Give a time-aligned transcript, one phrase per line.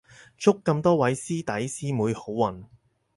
[0.35, 2.63] 祝咁多位師弟師妹好運